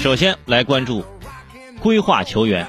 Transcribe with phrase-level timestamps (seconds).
[0.00, 1.04] 首先来关注
[1.80, 2.68] 规划球员。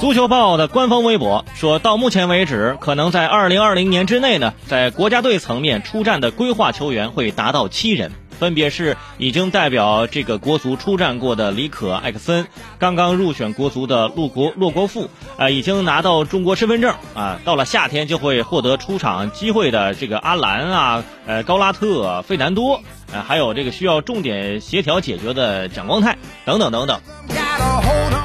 [0.00, 12.48] 足球报的官方微博说到，目前为止，可能在二零二零年之内呢，在国家队层面出战的规划球员会达到七人，分别是已经代表这个国足出战过的李可、艾克森，
[12.80, 22.80] 刚刚入选国足的陆国骆国富，啊，已经拿到中国身份证啊，到了夏天就会获得出场机会的这个阿兰啊，呃，高拉特、费南多，
[23.12, 27.00] 呃，还有这个需要重点协调解决的蒋光太等等等等。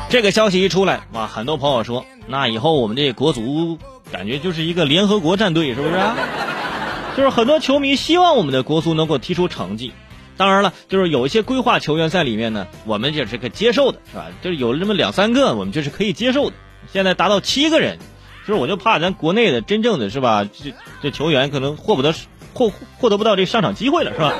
[0.09, 3.77] 这个消息一出来，哇，很多朋友说，那以后我们这国足
[4.11, 5.93] 感觉就是一个联合国战队，是不是？
[7.17, 9.93] 就是很多球迷希望我们的国足能够踢出成绩。
[10.35, 14.25] 当然了，就是有一些规划球员在里面呢，我们也是可接受的，是吧？
[14.41, 16.55] 就是有这么两三个，我们就是可以接受的。
[16.91, 17.99] 现在达到七个人，
[18.47, 20.43] 就是我就怕咱国内的真正的是吧？
[20.43, 22.13] 这这球员可能获不得
[22.53, 24.33] 获获得不到这上场机会了，是吧？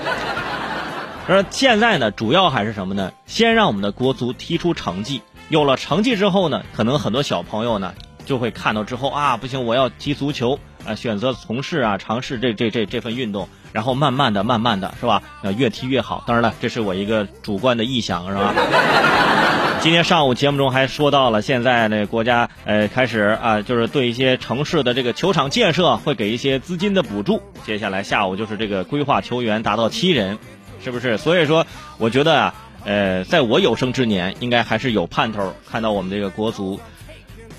[1.27, 3.11] 而现在呢，主要还是什么呢？
[3.25, 5.21] 先让我们的国足踢出成绩。
[5.49, 7.93] 有了成绩之后呢，可能很多小朋友呢
[8.25, 15.23] 就会看到之后啊，不行，我要踢足球啊，选择从事啊，尝试这这这这份运动，然后慢慢的、慢慢的是吧？
[15.43, 16.23] 呃，越踢越好。
[16.27, 18.53] 当然了，这是我一个主观的臆想，是吧？
[19.79, 27.41] 今天上午节目中还说到了，现在呢，国家呃开始啊，就是对一些城市的这个球场建设会给一些资金的补助。
[27.65, 30.39] 接下来下午就是这个规划球员达到七人，
[30.83, 31.17] 是不是？
[31.17, 31.65] 所以说，
[31.97, 32.53] 我觉得啊。
[32.85, 36.77] 呃，在我有生之年，应该还是有盼头看到我们这个国足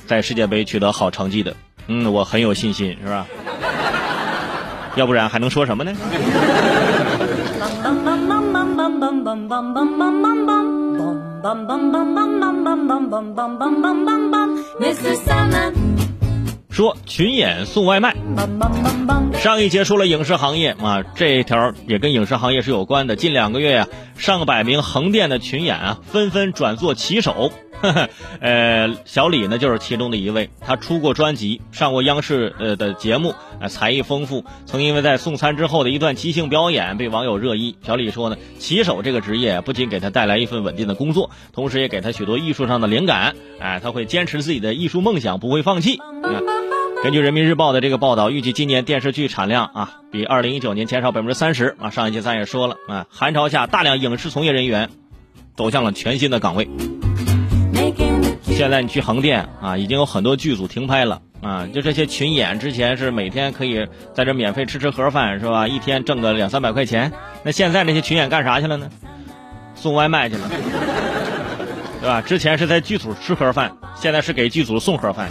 [0.07, 1.57] 在世界杯取得好成绩的。
[1.87, 3.27] 嗯，我很有信心，是吧？
[4.97, 5.95] 要不然还能说什么呢？
[16.75, 18.17] 说群演送外卖。
[19.35, 23.15] 上一节说了影视行业啊，这一条也跟影视行业是有关的。
[23.15, 27.53] 近两个月呀，上百名横店的群演啊，纷纷转做骑手。
[28.41, 34.45] 呃，小李呢就是其中的一位，他出过专辑，上过央视呃的节目，啊，才艺丰富。
[34.67, 37.77] 曾因为在送餐之后的一段即兴表演被网友热议。
[37.87, 43.37] 小李说呢，骑手这个职业不仅给他带来一份稳定的工作，同时也给他许多艺术上的灵感。
[43.61, 46.01] 哎，他会坚持自己的艺术梦想，不会放弃。
[47.05, 51.91] 根据人民日报的这个报道，预计今年电视剧产量啊，比二零一九年减少百分之三十啊。
[51.91, 54.89] 上一期咱也说了啊，寒潮下大量影视从业人员
[55.55, 56.67] 走向了全新的岗位。
[58.45, 61.69] 现在你去横店啊，已经有很多剧组停拍了啊。
[61.75, 65.69] 就这些群演之前是每天可以在这免费吃吃盒饭是吧？
[65.69, 67.13] 一天挣个两三百块钱。
[67.43, 68.89] 那现在那些群演干啥去了呢？
[69.75, 70.51] 送外卖去了，
[72.01, 72.23] 对吧？
[72.23, 75.29] 之前是在剧组吃盒饭，现在是给剧组送盒饭。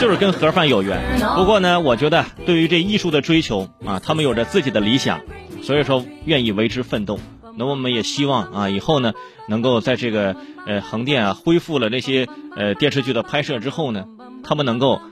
[0.00, 0.98] 就是跟盒饭有缘，
[1.36, 5.20] 不过呢，我觉得对于这艺术的追求啊，他们有着自己的理想，
[5.62, 7.20] 所以说愿意为之奋斗。
[7.54, 9.12] 那我们也希望啊，以后呢，
[9.46, 10.34] 能够在这个
[10.66, 14.06] 呃横店啊恢复了那些呃电视剧的拍摄之后呢，
[14.42, 15.02] 他们能够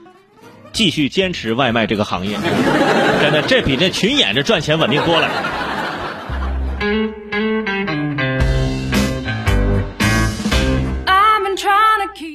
[0.73, 2.39] 继续坚持外卖这个行业。
[3.21, 5.29] 真的，这比这群演这赚钱稳定多了。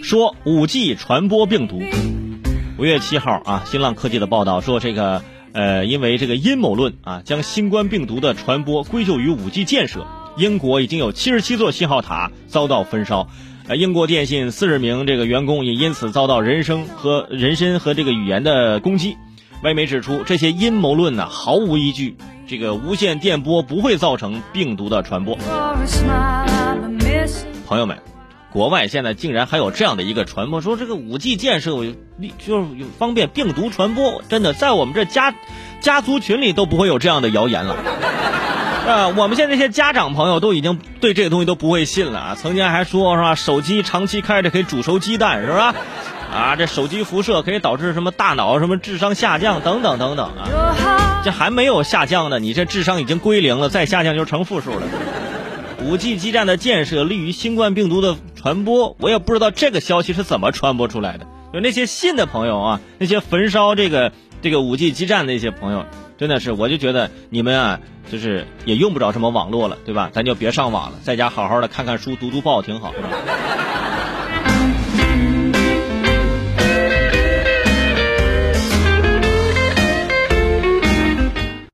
[0.05, 1.83] 说五 G 传播病毒。
[2.84, 5.22] 五月七号啊，新浪科技的报道说，这个
[5.55, 10.06] 呃，因为这个阴谋论啊，将新冠病毒的传播归咎于五 G 建设。
[10.37, 13.27] 英国已经有七十七座信号塔遭到焚烧，
[13.69, 19.17] 呃，英国电信四十名这个员工也因此遭到人身和人身和这个语言的攻击。
[19.62, 22.15] 外媒指出，这些阴谋论呢毫无依据，
[22.47, 25.39] 这个无线电波不会造成病毒的传播。
[27.67, 28.14] 朋友们。
[28.55, 31.87] 国外现在竟然还有这样的一个传播，说这个五 G 建设有
[32.39, 35.35] 就是有方便病毒传播，真的在我们这家
[35.81, 37.75] 家族群里都不会有这样的谣言了。
[38.87, 42.37] 啊， 我们现在这些家长朋友都已经对这个东西都不会信了啊！
[42.41, 45.75] 曾经还说是吧，手机长期开着可以煮熟鸡蛋是吧？
[46.33, 51.23] 啊，这手机辐射可以导致什么大脑什么智商下降等等等等啊！
[51.25, 54.83] 这还没有下降呢，你这智商已经归零了，再下降就成负数了。
[55.83, 61.26] 五 G 基站的建设利于新冠病毒的传播，我也不知道这个消息是怎么传播出来的。
[61.55, 64.12] 有那些信的朋友啊，那些焚烧这个
[64.43, 65.87] 这个五 G 基站的那些朋友，
[66.19, 67.81] 真的是，我就觉得你们啊，
[68.12, 70.11] 就是也用不着什么网络了，对吧？
[70.12, 72.93] 咱就别上网了，在家好好的看看书、读读报挺好。